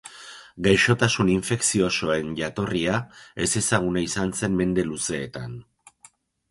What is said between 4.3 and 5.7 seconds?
zen mende luzeetan.